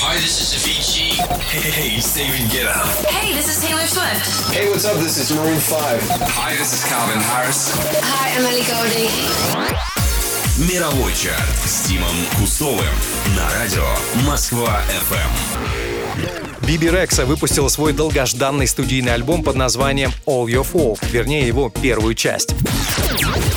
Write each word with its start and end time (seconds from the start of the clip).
Hi, 0.00 0.14
this 0.16 0.40
is 0.40 0.54
Avicii. 0.56 1.20
Hey, 1.52 2.00
David 2.14 2.48
Guetta. 2.50 2.80
Hey, 3.06 3.34
this 3.34 3.48
is 3.48 3.62
Taylor 3.62 3.86
Swift. 3.86 4.54
Hey, 4.54 4.70
what's 4.70 4.86
up? 4.86 4.96
This 4.96 5.18
is 5.18 5.30
Maroon 5.36 5.60
5. 5.60 6.00
Hi, 6.08 6.56
this 6.56 6.72
is 6.72 6.82
Calvin 6.88 7.20
Harris. 7.20 7.70
Hi, 8.00 8.32
I'm 8.36 8.46
Ellie 8.46 8.64
Goulding. 8.64 9.10
Мировой 10.72 11.12
чарт 11.14 11.56
с 11.66 11.88
Тимом 11.88 12.16
Кустовым 12.38 12.94
на 13.36 13.50
радио 13.54 13.84
Москва 14.26 14.82
FM. 14.88 16.66
Биби 16.66 16.88
Рекса 16.88 17.26
выпустила 17.26 17.68
свой 17.68 17.92
долгожданный 17.92 18.66
студийный 18.66 19.12
альбом 19.12 19.42
под 19.42 19.56
названием 19.56 20.12
All 20.26 20.46
Your 20.46 20.66
Fault, 20.70 21.00
вернее 21.10 21.46
его 21.46 21.68
первую 21.68 22.14
часть. 22.14 22.54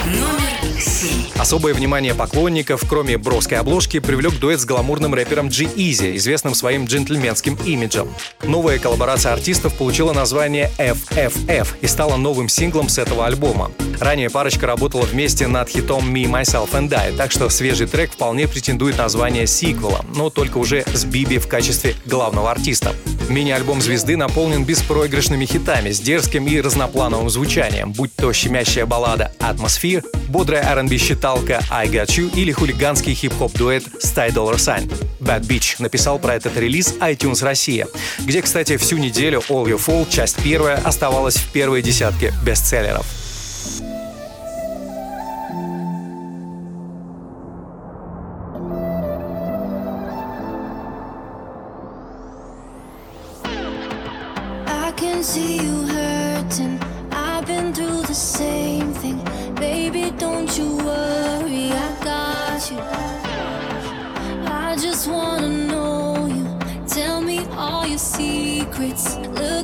Номер 0.06 0.53
семь. 0.84 1.26
Особое 1.38 1.74
внимание 1.74 2.14
поклонников, 2.14 2.84
кроме 2.88 3.18
броской 3.18 3.58
обложки, 3.58 4.00
привлек 4.00 4.40
дуэт 4.40 4.60
с 4.60 4.66
гламурным 4.66 5.14
рэпером 5.14 5.50
G-Eazy, 5.50 6.16
известным 6.18 6.54
своим 6.56 6.86
джентльменским 6.86 7.58
имиджем. 7.66 8.10
Новая 8.44 8.80
коллаборация 8.80 9.34
артистов 9.34 9.74
получила 9.76 10.14
название 10.14 10.72
FFF 10.78 11.68
и 11.82 11.88
стала 11.88 12.18
новым 12.18 12.50
синглом 12.50 12.90
с 12.90 12.98
этого 12.98 13.26
альбома. 13.26 13.72
Ранее 14.00 14.30
парочка 14.30 14.68
работала 14.68 15.04
вместе 15.04 15.48
над 15.48 15.70
хитом 15.70 16.14
Me, 16.14 16.26
Myself 16.26 16.72
and 16.72 16.94
I, 16.94 17.14
так 17.14 17.32
что 17.32 17.50
свежий 17.50 17.88
трек 17.88 18.12
вполне 18.12 18.48
претендует 18.48 18.98
на 18.98 19.10
звание 19.10 19.48
сиквела, 19.48 20.06
но 20.16 20.30
только 20.30 20.58
уже 20.58 20.84
с 20.94 21.06
Биби 21.06 21.38
в 21.38 21.48
качестве 21.48 21.96
главного 22.06 22.52
артиста. 22.52 22.94
Мини-альбом 23.34 23.82
звезды 23.82 24.16
наполнен 24.16 24.64
беспроигрышными 24.64 25.46
хитами 25.46 25.90
с 25.90 26.00
дерзким 26.00 26.46
и 26.46 26.62
разноплановым 26.62 27.32
звучанием, 27.32 27.92
будь 27.92 28.16
то 28.16 28.32
щемящая 28.32 28.86
баллада 28.86 29.32
«Atmosphere», 29.40 30.06
бодрая 30.30 30.64
R&B 30.64 30.98
считалка 30.98 31.60
«I 31.72 31.88
Got 31.88 32.10
You» 32.10 32.32
или 32.36 32.52
хулиганский 32.52 33.16
хип-хоп 33.16 33.52
дуэт 33.54 33.86
«Sty 34.04 34.32
Dollar 34.32 34.58
Sign». 34.58 34.94
Bad 35.20 35.48
Beach 35.48 35.78
написал 35.80 36.20
про 36.20 36.36
этот 36.36 36.56
релиз 36.58 36.94
iTunes 37.00 37.44
Россия, 37.44 37.88
где, 38.20 38.44
кстати, 38.44 38.78
всю 38.78 38.98
неделю 38.98 39.42
All 39.50 39.66
Your 39.66 39.84
Fall, 39.84 40.08
часть 40.08 40.36
первая, 40.44 40.78
оставалась 40.78 41.38
в 41.38 41.52
первой 41.52 41.82
десятке 41.82 42.32
бестселлеров. 42.46 43.06
secrets. 68.64 69.18
Look 69.18 69.63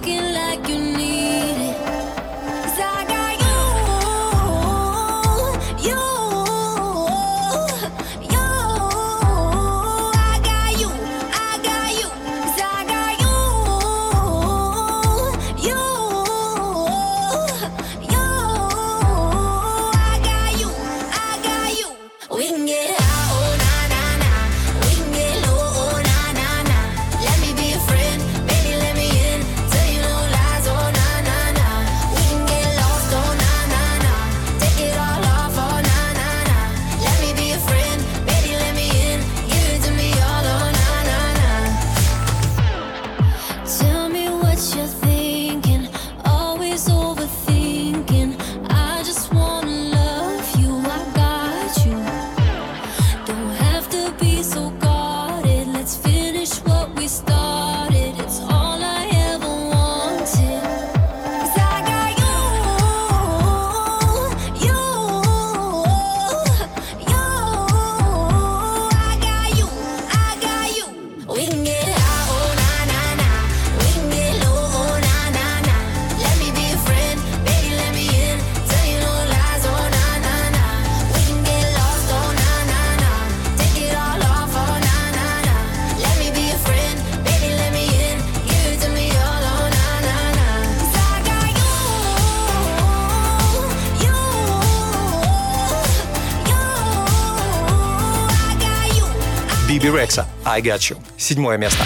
Биби 99.81 99.97
Рекса 99.97 100.27
«I 100.45 100.61
Got 100.61 100.79
You». 100.79 100.97
Седьмое 101.17 101.57
место. 101.57 101.85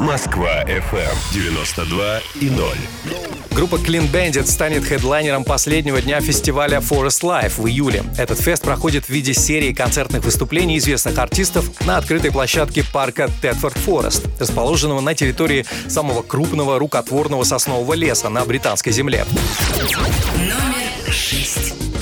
Москва 0.00 0.64
FM 0.64 1.14
92 1.32 2.20
и 2.40 2.50
0. 2.50 2.76
Группа 3.52 3.76
Clean 3.76 4.10
Bandit 4.10 4.46
станет 4.46 4.84
хедлайнером 4.84 5.44
последнего 5.44 6.00
дня 6.02 6.20
фестиваля 6.20 6.78
Forest 6.78 7.22
Life 7.22 7.60
в 7.60 7.68
июле. 7.68 8.02
Этот 8.18 8.40
фест 8.40 8.64
проходит 8.64 9.04
в 9.04 9.10
виде 9.10 9.34
серии 9.34 9.72
концертных 9.72 10.24
выступлений 10.24 10.78
известных 10.78 11.16
артистов 11.18 11.70
на 11.86 11.98
открытой 11.98 12.32
площадке 12.32 12.82
парка 12.92 13.30
Тетфорд 13.40 13.78
Форест, 13.78 14.26
расположенного 14.40 15.00
на 15.00 15.14
территории 15.14 15.64
самого 15.86 16.22
крупного 16.22 16.78
рукотворного 16.80 17.44
соснового 17.44 17.92
леса 17.94 18.28
на 18.30 18.44
британской 18.44 18.92
земле. 18.92 19.26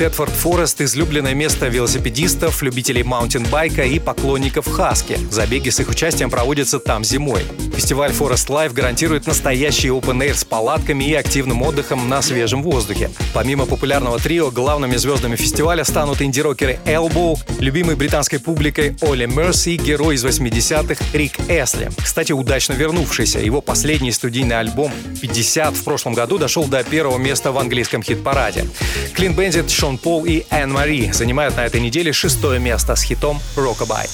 Тетфорд 0.00 0.32
Форест– 0.32 0.80
излюбленное 0.80 1.34
место 1.34 1.68
велосипедистов, 1.68 2.62
любителей 2.62 3.02
маунтинбайка 3.02 3.82
и 3.82 3.98
поклонников 3.98 4.66
хаски. 4.66 5.18
Забеги 5.30 5.68
с 5.68 5.78
их 5.78 5.90
участием 5.90 6.30
проводятся 6.30 6.78
там 6.78 7.04
зимой. 7.04 7.42
Фестиваль 7.76 8.10
Forest 8.10 8.48
Life 8.48 8.72
гарантирует 8.72 9.26
настоящий 9.26 9.88
open 9.88 10.26
air 10.26 10.32
с 10.32 10.42
палатками 10.42 11.04
и 11.04 11.12
активным 11.12 11.60
отдыхом 11.60 12.08
на 12.08 12.22
свежем 12.22 12.62
воздухе. 12.62 13.10
Помимо 13.34 13.66
популярного 13.66 14.18
трио, 14.18 14.50
главными 14.50 14.96
звездами 14.96 15.36
фестиваля 15.36 15.84
станут 15.84 16.22
инди-рокеры 16.22 16.78
Elbow, 16.86 17.38
любимый 17.58 17.94
британской 17.94 18.38
публикой 18.38 18.96
Оли 19.02 19.26
Мерси 19.26 19.74
и 19.74 19.76
герой 19.76 20.14
из 20.14 20.24
80-х 20.24 21.04
Рик 21.12 21.38
Эсли. 21.48 21.90
Кстати, 22.02 22.32
удачно 22.32 22.72
вернувшийся. 22.72 23.38
Его 23.38 23.60
последний 23.60 24.12
студийный 24.12 24.58
альбом 24.58 24.92
«50» 25.20 25.74
в 25.74 25.84
прошлом 25.84 26.14
году 26.14 26.38
дошел 26.38 26.64
до 26.64 26.82
первого 26.84 27.18
места 27.18 27.52
в 27.52 27.58
английском 27.58 28.02
хит-параде. 28.02 28.64
Клин 29.12 29.34
Бензит, 29.34 29.70
Шон 29.70 29.89
Пол 29.98 30.24
и 30.24 30.44
Энн 30.50 30.72
Мари 30.72 31.10
занимают 31.12 31.56
на 31.56 31.66
этой 31.66 31.80
неделе 31.80 32.12
шестое 32.12 32.58
место 32.58 32.96
с 32.96 33.02
хитом 33.02 33.40
«Rockabye». 33.56 34.08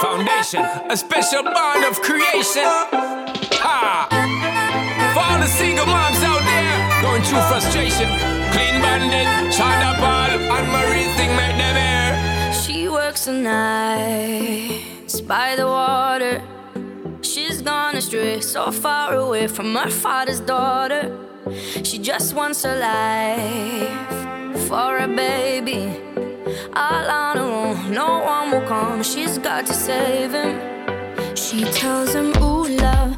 Foundation, 0.00 0.64
a 0.90 0.96
special 0.96 1.42
bond 1.42 1.84
of 1.84 2.00
creation. 2.00 2.64
Ha! 3.64 4.08
For 5.14 5.20
all 5.20 5.38
the 5.38 5.46
single 5.46 5.86
moms 5.86 6.22
out 6.22 6.42
there 6.42 7.02
going 7.02 7.22
through 7.22 7.42
frustration. 7.42 8.08
Clean 8.52 8.80
bandit, 8.80 9.26
China 9.52 9.94
Paul, 9.98 10.30
and 10.56 10.66
Marie 10.72 11.08
thing 11.16 11.34
make 11.36 11.56
them 11.56 11.76
air. 11.76 12.52
She 12.52 12.88
works 12.88 13.26
the 13.26 13.32
nights 13.32 15.20
by 15.20 15.56
the 15.56 15.66
water. 15.66 16.42
She's 17.32 17.62
gone 17.62 17.96
astray, 17.96 18.42
so 18.42 18.70
far 18.70 19.14
away 19.14 19.46
from 19.46 19.74
her 19.74 19.88
father's 19.88 20.40
daughter. 20.40 21.16
She 21.82 21.98
just 21.98 22.34
wants 22.34 22.62
a 22.66 22.76
life 22.76 24.68
for 24.68 24.98
a 24.98 25.08
baby. 25.08 25.96
All 26.76 27.06
on 27.10 27.38
her 27.38 27.42
own, 27.42 27.90
no 27.90 28.18
one 28.18 28.50
will 28.50 28.68
come. 28.68 29.02
She's 29.02 29.38
got 29.38 29.64
to 29.64 29.72
save 29.72 30.32
him. 30.32 30.60
She 31.34 31.64
tells 31.72 32.12
him, 32.12 32.36
Ooh, 32.36 32.68
love, 32.68 33.16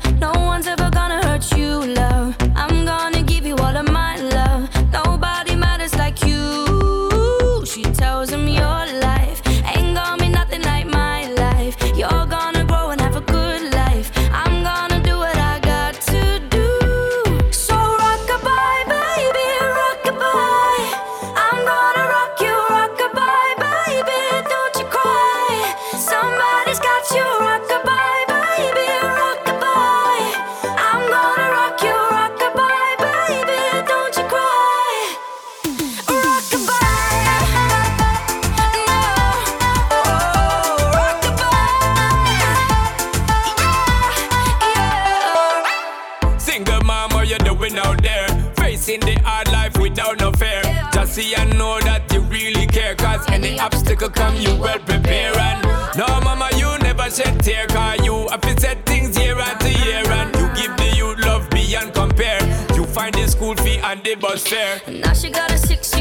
obstacle 53.65 54.11
come, 54.11 54.37
you 54.37 54.55
well 54.57 54.79
prepare. 54.79 55.37
And 55.39 55.63
no, 55.97 56.07
mama, 56.21 56.49
you 56.57 56.69
never 56.79 57.11
shed 57.11 57.41
tear. 57.43 57.67
Cause 57.69 58.05
you 58.05 58.29
have 58.29 58.61
set 58.61 58.85
things 58.85 59.19
year 59.19 59.39
after 59.39 59.69
year. 59.69 60.05
And 60.19 60.35
you 60.37 60.47
give 60.55 60.77
the 60.77 60.93
youth 60.97 61.19
love 61.25 61.49
beyond 61.51 61.95
compare. 61.95 62.43
You 62.77 62.85
find 62.85 63.15
the 63.15 63.27
school 63.27 63.55
fee 63.57 63.79
and 63.79 64.03
the 64.05 64.15
bus 64.17 64.47
fare. 64.47 64.81
Now 64.89 65.15
she 65.15 65.31
got 65.31 65.51
a 65.51 65.59
six 65.59 65.94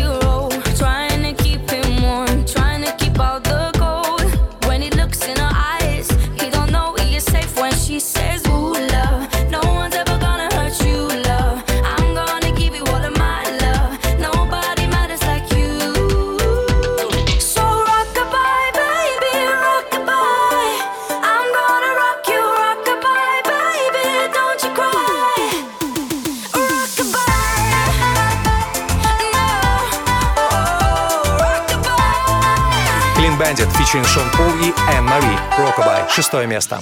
Featuring 33.94 34.08
Шон 34.08 34.30
Пол 34.32 34.50
и 34.60 34.74
Энн 34.92 35.06
Мари. 35.06 35.38
Rockabye. 35.60 36.10
Шестое 36.10 36.48
место. 36.48 36.82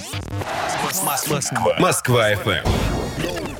Москва 1.78 2.32
FM. 2.32 2.66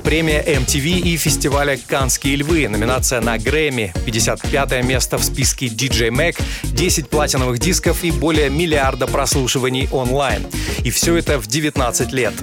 Премия 0.03 0.43
MTV 0.43 0.99
и 1.01 1.17
фестиваля 1.17 1.77
«Канские 1.87 2.37
львы». 2.37 2.67
Номинация 2.67 3.21
на 3.21 3.37
Грэмми. 3.37 3.93
55 4.05 4.83
место 4.83 5.19
в 5.19 5.23
списке 5.23 5.67
DJ 5.67 6.09
Mag, 6.09 6.41
10 6.63 7.09
платиновых 7.09 7.59
дисков 7.59 8.03
и 8.03 8.11
более 8.11 8.49
миллиарда 8.49 9.05
прослушиваний 9.05 9.87
онлайн. 9.91 10.47
И 10.83 10.89
все 10.89 11.15
это 11.15 11.37
в 11.37 11.45
19 11.45 12.11
лет. 12.11 12.33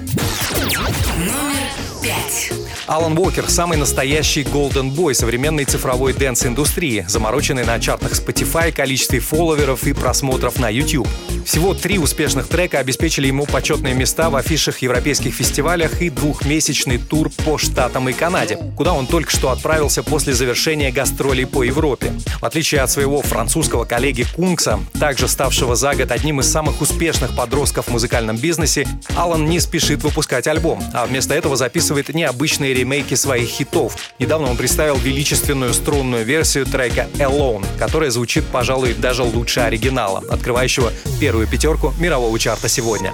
Номер 1.17 1.71
пять. 2.01 2.60
Алан 2.91 3.17
Уокер– 3.17 3.45
самый 3.49 3.77
настоящий 3.77 4.41
Golden 4.41 4.93
Boy 4.93 5.13
современной 5.13 5.63
цифровой 5.63 6.11
дэнс-индустрии, 6.11 7.05
замороченный 7.07 7.63
на 7.63 7.79
чартах 7.79 8.11
Spotify, 8.11 8.73
количестве 8.73 9.21
фолловеров 9.21 9.87
и 9.87 9.93
просмотров 9.93 10.59
на 10.59 10.67
YouTube. 10.67 11.07
Всего 11.45 11.73
три 11.73 11.97
успешных 11.99 12.49
трека 12.49 12.79
обеспечили 12.79 13.27
ему 13.27 13.45
почетные 13.45 13.93
места 13.93 14.29
в 14.29 14.35
афишах 14.35 14.79
европейских 14.79 15.33
фестивалях 15.33 16.01
и 16.01 16.09
двухмесячный 16.09 16.97
тур 16.97 17.31
по 17.45 17.57
Штатам 17.57 18.09
и 18.09 18.13
Канаде, 18.13 18.57
куда 18.75 18.93
он 18.93 19.07
только 19.07 19.31
что 19.31 19.51
отправился 19.51 20.03
после 20.03 20.33
завершения 20.33 20.91
гастролей 20.91 21.45
по 21.45 21.63
Европе. 21.63 22.11
В 22.41 22.45
отличие 22.45 22.81
от 22.81 22.91
своего 22.91 23.21
французского 23.21 23.85
коллеги 23.85 24.25
Кункса, 24.35 24.81
также 24.99 25.29
ставшего 25.29 25.77
за 25.77 25.95
год 25.95 26.11
одним 26.11 26.41
из 26.41 26.51
самых 26.51 26.81
успешных 26.81 27.37
подростков 27.37 27.87
в 27.87 27.91
музыкальном 27.91 28.35
бизнесе, 28.35 28.85
Алан 29.15 29.45
не 29.45 29.61
спешит 29.61 30.03
выпускать 30.03 30.45
альбом, 30.47 30.83
а 30.93 31.05
вместо 31.05 31.33
этого 31.33 31.55
записывает 31.55 32.13
необычные 32.13 32.80
ремейки 32.81 33.13
своих 33.13 33.47
хитов. 33.47 33.95
Недавно 34.19 34.49
он 34.49 34.57
представил 34.57 34.97
величественную 34.97 35.73
струнную 35.73 36.25
версию 36.25 36.65
трека 36.65 37.07
«Alone», 37.15 37.65
которая 37.77 38.09
звучит, 38.09 38.43
пожалуй, 38.45 38.93
даже 38.93 39.23
лучше 39.23 39.59
оригинала, 39.61 40.23
открывающего 40.29 40.91
первую 41.19 41.47
пятерку 41.47 41.93
мирового 41.99 42.37
чарта 42.39 42.67
сегодня. 42.67 43.13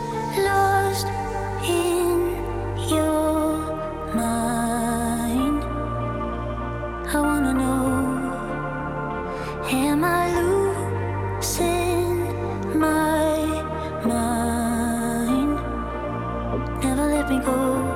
Never 16.84 17.08
let 17.10 17.30
me 17.30 17.40
go. 17.44 17.87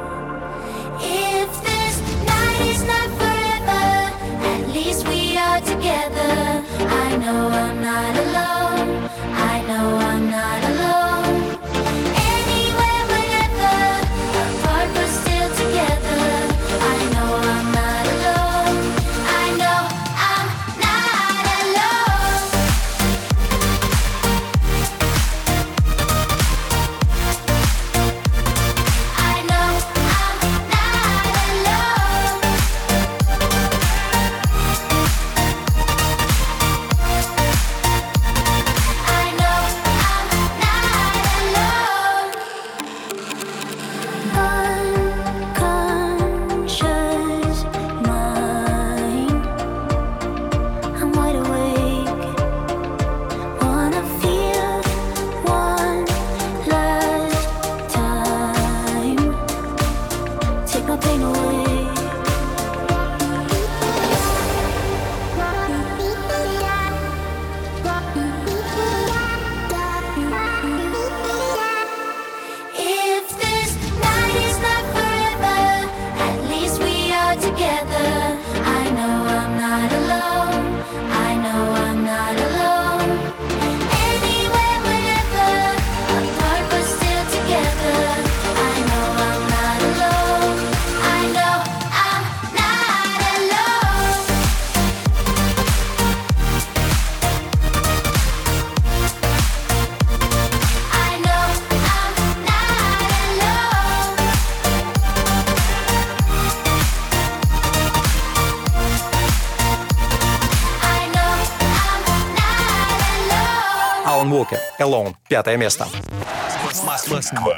Not 114.52 114.60
alone. 114.80 115.14
Пятое 115.28 115.58
место. 115.58 115.88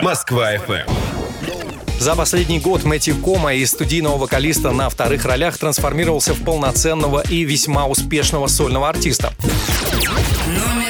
Москва 0.01 0.55
FM. 0.55 0.89
За 1.99 2.15
последний 2.15 2.59
год 2.59 2.83
Мэтью 2.83 3.15
Кома 3.15 3.53
из 3.53 3.71
студийного 3.71 4.17
вокалиста 4.17 4.71
на 4.71 4.89
вторых 4.89 5.23
ролях 5.25 5.57
трансформировался 5.57 6.33
в 6.33 6.43
полноценного 6.43 7.21
и 7.21 7.43
весьма 7.45 7.87
успешного 7.87 8.47
сольного 8.47 8.89
артиста. 8.89 9.31
Номер 10.47 10.82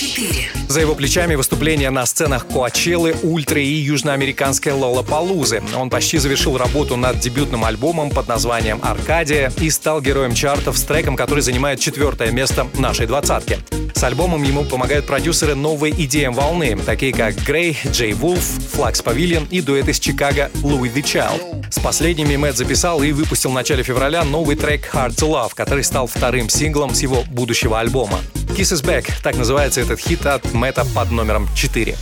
четыре. 0.00 0.48
За 0.66 0.80
его 0.80 0.94
плечами 0.94 1.34
выступления 1.34 1.90
на 1.90 2.06
сценах 2.06 2.46
Коачеллы, 2.46 3.14
Ультра 3.22 3.60
и 3.60 3.66
южноамериканской 3.66 4.72
Лолапалузы. 4.72 5.62
Он 5.76 5.90
почти 5.90 6.16
завершил 6.16 6.56
работу 6.56 6.96
над 6.96 7.18
дебютным 7.18 7.66
альбомом 7.66 8.08
под 8.08 8.26
названием 8.26 8.80
«Аркадия» 8.82 9.52
и 9.60 9.68
стал 9.68 10.00
героем 10.00 10.34
чартов 10.34 10.78
с 10.78 10.84
треком, 10.84 11.16
который 11.16 11.40
занимает 11.40 11.80
четвертое 11.80 12.30
место 12.30 12.66
нашей 12.78 13.06
двадцатки. 13.06 13.58
С 13.94 14.02
альбомом 14.02 14.42
ему 14.42 14.64
помогают 14.64 15.06
продюсеры 15.06 15.54
новой 15.54 15.90
идеям 15.90 16.32
волны, 16.32 16.78
такие 16.86 17.12
как 17.12 17.36
Грей, 17.44 17.76
Джей 17.92 18.14
Вулф, 18.14 18.42
Флакс 18.72 19.02
Павильон 19.02 19.46
и 19.50 19.60
дуэт 19.60 19.88
из 19.88 20.00
Чикаго 20.00 20.50
Луи 20.62 20.88
The 20.88 21.02
Child. 21.02 21.70
С 21.70 21.78
последними 21.78 22.36
Мэтт 22.36 22.56
записал 22.56 23.02
и 23.02 23.12
выпустил 23.12 23.50
в 23.50 23.54
начале 23.54 23.82
февраля 23.82 24.24
новый 24.24 24.56
трек 24.56 24.88
Hard 24.94 25.16
to 25.16 25.28
Love, 25.28 25.50
который 25.54 25.84
стал 25.84 26.06
вторым 26.06 26.48
синглом 26.48 26.94
с 26.94 27.02
его 27.02 27.22
будущего 27.28 27.78
альбома. 27.78 28.18
Kiss 28.54 28.72
is 28.72 28.82
Back, 28.82 29.10
так 29.22 29.36
называется 29.36 29.80
этот 29.80 30.00
хит 30.00 30.26
от 30.26 30.52
Мэтта 30.52 30.84
под 30.94 31.10
номером 31.10 31.48
4. 31.54 31.96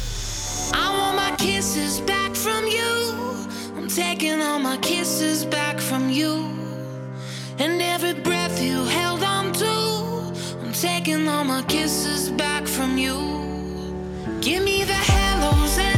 I 0.73 0.89
want 0.91 1.17
my 1.17 1.37
kisses 1.37 2.01
back 2.01 2.35
from 2.35 2.67
you. 2.67 3.47
I'm 3.77 3.89
taking 3.89 4.41
all 4.41 4.59
my 4.59 4.77
kisses 4.79 5.45
back 5.45 5.79
from 5.79 6.11
you. 6.11 6.51
And 7.59 7.81
every 7.81 8.15
breath 8.15 8.61
you 8.61 8.85
held 8.87 9.23
on 9.23 9.53
to, 9.55 10.33
I'm 10.63 10.73
taking 10.73 11.29
all 11.29 11.45
my 11.45 11.63
kisses 11.63 12.31
back 12.31 12.67
from 12.67 12.99
you. 12.99 13.17
Give 14.41 14.63
me 14.63 14.85
the 14.85 14.93
hellos 14.93 15.79
and 15.79 15.98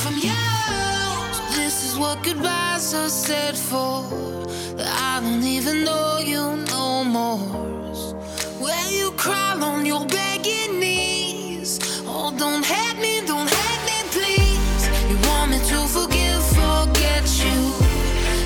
what 2.01 2.23
goodbyes 2.23 2.95
are 2.95 3.09
said 3.09 3.55
for. 3.55 4.01
That 4.75 4.91
I 5.13 5.21
don't 5.23 5.43
even 5.43 5.83
know 5.83 6.17
you 6.17 6.43
no 6.75 7.03
more. 7.03 7.45
Where 8.63 8.91
you 8.91 9.11
crawl 9.11 9.63
on 9.63 9.85
your 9.85 10.03
begging 10.07 10.79
knees. 10.79 11.79
Oh, 12.07 12.33
don't 12.43 12.65
hate 12.65 12.99
me, 13.05 13.13
don't 13.31 13.49
hate 13.59 13.83
me, 13.89 13.97
please. 14.15 14.83
You 15.09 15.17
want 15.29 15.51
me 15.51 15.59
to 15.71 15.79
forgive, 15.97 16.43
forget 16.61 17.25
you. 17.45 17.59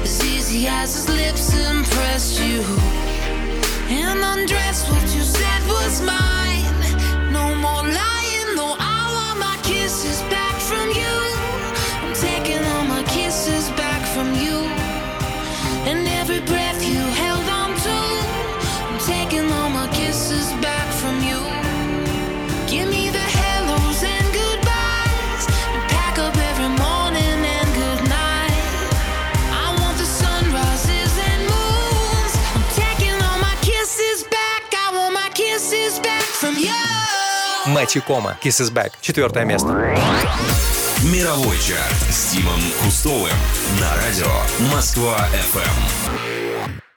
As 0.04 0.18
easy 0.34 0.68
as 0.68 0.90
his 0.96 1.08
lips 1.22 1.46
impressed 1.72 2.38
you. 2.42 2.62
And 3.88 4.20
undress 4.34 4.78
what 4.90 5.06
you 5.16 5.24
said 5.38 5.62
was 5.76 6.02
mine. 6.02 6.76
No 7.32 7.56
more 7.56 7.84
lying, 8.00 8.15
Мэтью 37.86 38.02
Кома, 38.02 38.36
Kisses 38.44 38.74
Back, 38.74 38.94
четвертое 39.00 39.46
место. 39.46 39.68
Мировой 41.04 41.56
чарт 41.60 41.94
с 42.10 42.32
Тимом 42.32 42.60
Кустовым 42.82 43.30
на 43.80 43.96
радио 43.98 44.72
Москва 44.74 45.30
FM. 45.54 46.45